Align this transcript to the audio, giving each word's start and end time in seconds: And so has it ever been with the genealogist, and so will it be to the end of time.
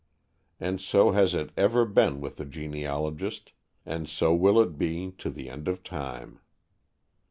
And 0.59 0.81
so 0.81 1.11
has 1.11 1.35
it 1.35 1.51
ever 1.55 1.85
been 1.85 2.21
with 2.21 2.37
the 2.37 2.45
genealogist, 2.45 3.51
and 3.85 4.09
so 4.09 4.33
will 4.33 4.59
it 4.59 4.75
be 4.75 5.11
to 5.19 5.29
the 5.29 5.47
end 5.47 5.67
of 5.67 5.83
time. 5.83 6.39